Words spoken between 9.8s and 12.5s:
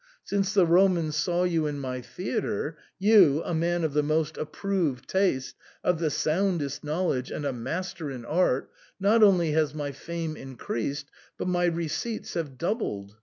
fame increased, but my receipts